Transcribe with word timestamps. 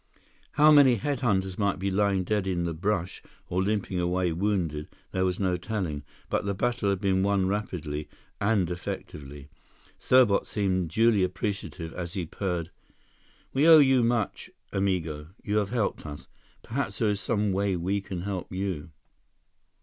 How 0.53 0.71
many 0.71 0.95
head 0.95 1.19
hunters 1.19 1.59
might 1.59 1.77
be 1.77 1.91
lying 1.91 2.23
dead 2.23 2.47
in 2.47 2.63
the 2.63 2.73
brush 2.73 3.21
or 3.49 3.61
limping 3.61 3.99
away 3.99 4.31
wounded, 4.31 4.87
there 5.11 5.25
was 5.25 5.39
no 5.39 5.57
telling, 5.57 6.01
but 6.27 6.43
the 6.43 6.55
battle 6.55 6.89
had 6.89 6.99
been 6.99 7.21
won 7.21 7.47
rapidly 7.47 8.09
and 8.39 8.71
effectively. 8.71 9.47
Serbot 9.99 10.47
seemed 10.47 10.89
duly 10.89 11.23
appreciative 11.23 11.93
as 11.93 12.15
he 12.15 12.25
purred: 12.25 12.71
"We 13.53 13.67
owe 13.67 13.77
you 13.77 14.01
much, 14.01 14.49
amigo. 14.73 15.27
You 15.43 15.57
have 15.57 15.69
helped 15.69 16.03
us. 16.07 16.27
Perhaps 16.63 16.97
there 16.97 17.09
is 17.09 17.19
some 17.21 17.51
way 17.51 17.75
we 17.75 18.01
can 18.01 18.21
help 18.21 18.51
you." 18.51 18.89